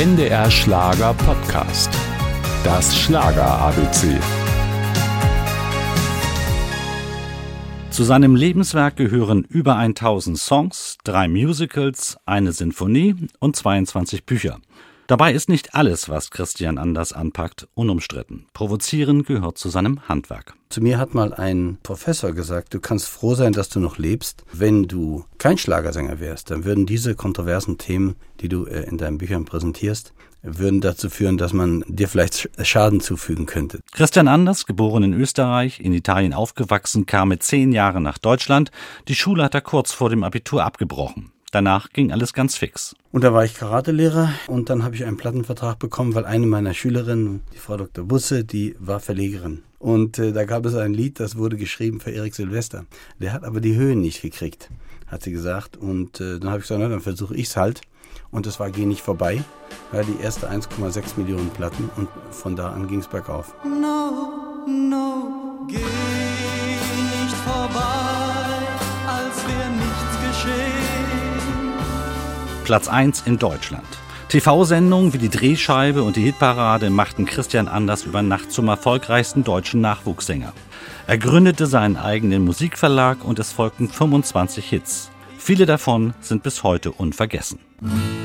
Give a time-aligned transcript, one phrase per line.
[0.00, 1.90] NDR Schlager Podcast.
[2.64, 4.18] Das Schlager ABC.
[7.90, 14.58] Zu seinem Lebenswerk gehören über 1000 Songs, drei Musicals, eine Sinfonie und 22 Bücher.
[15.10, 18.46] Dabei ist nicht alles, was Christian Anders anpackt, unumstritten.
[18.54, 20.54] Provozieren gehört zu seinem Handwerk.
[20.68, 24.44] Zu mir hat mal ein Professor gesagt, du kannst froh sein, dass du noch lebst.
[24.52, 29.18] Wenn du kein Schlagersänger wärst, dann würden diese kontroversen Themen, die du äh, in deinen
[29.18, 33.80] Büchern präsentierst, würden dazu führen, dass man dir vielleicht Schaden zufügen könnte.
[33.90, 38.70] Christian Anders, geboren in Österreich, in Italien aufgewachsen, kam mit zehn Jahren nach Deutschland.
[39.08, 41.32] Die Schule hat er kurz vor dem Abitur abgebrochen.
[41.50, 42.94] Danach ging alles ganz fix.
[43.10, 46.74] Und da war ich Karatelehrer und dann habe ich einen Plattenvertrag bekommen, weil eine meiner
[46.74, 48.04] Schülerinnen, die Frau Dr.
[48.04, 49.64] Busse, die war Verlegerin.
[49.80, 52.84] Und äh, da gab es ein Lied, das wurde geschrieben für Erik Silvester.
[53.18, 54.70] Der hat aber die Höhen nicht gekriegt,
[55.08, 55.76] hat sie gesagt.
[55.76, 57.80] Und äh, dann habe ich gesagt, na, dann versuche ich es halt.
[58.30, 59.42] Und es war Geh nicht vorbei.
[59.90, 63.54] War die erste 1,6 Millionen Platten und von da an ging es bergauf.
[63.64, 65.09] No, no,
[72.70, 73.84] Platz 1 in Deutschland.
[74.28, 79.80] TV-Sendungen wie die Drehscheibe und die Hitparade machten Christian Anders über Nacht zum erfolgreichsten deutschen
[79.80, 80.52] Nachwuchssänger.
[81.08, 85.10] Er gründete seinen eigenen Musikverlag und es folgten 25 Hits.
[85.36, 87.58] Viele davon sind bis heute unvergessen.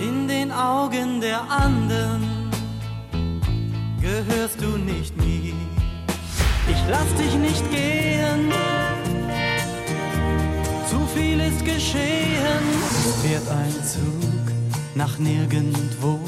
[0.00, 2.50] In den Augen der anderen
[4.00, 5.52] gehörst du nicht mir.
[6.66, 8.09] Ich lass dich nicht gehen.
[11.14, 12.64] Viel ist geschehen.
[13.22, 14.52] Fährt ein Zug
[14.94, 16.20] nach nirgendwo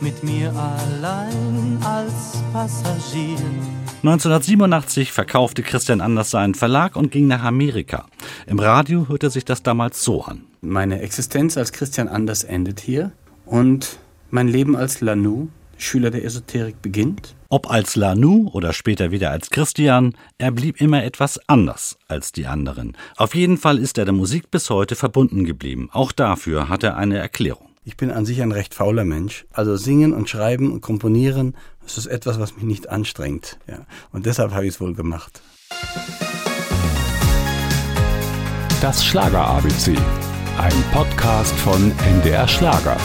[0.00, 3.36] mit mir allein als Passagier.
[4.02, 8.06] 1987 verkaufte Christian Anders seinen Verlag und ging nach Amerika.
[8.46, 10.46] Im Radio hörte sich das damals so an.
[10.62, 13.12] Meine Existenz als Christian Anders endet hier
[13.44, 13.98] und
[14.30, 15.48] mein Leben als Lanu,
[15.82, 17.34] Schüler der Esoterik, beginnt.
[17.48, 22.46] Ob als Lanu oder später wieder als Christian, er blieb immer etwas anders als die
[22.46, 22.96] anderen.
[23.16, 25.88] Auf jeden Fall ist er der Musik bis heute verbunden geblieben.
[25.92, 27.70] Auch dafür hat er eine Erklärung.
[27.84, 29.46] Ich bin an sich ein recht fauler Mensch.
[29.52, 33.58] Also singen und schreiben und komponieren, das ist etwas, was mich nicht anstrengt.
[33.66, 33.86] Ja.
[34.12, 35.40] Und deshalb habe ich es wohl gemacht.
[38.80, 39.96] Das Schlager ABC.
[40.58, 42.96] Ein Podcast von NDR Schlager.